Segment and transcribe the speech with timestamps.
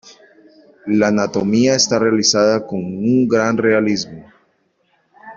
[0.87, 4.33] La anatomía está realizada con un gran realismo.